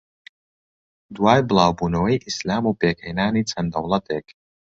[1.15, 4.27] دوای بڵاوبونەوەی ئیسلام و پێکھێنانی چەند دەوڵەتێک